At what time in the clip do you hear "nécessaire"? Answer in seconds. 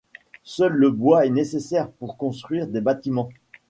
1.29-1.87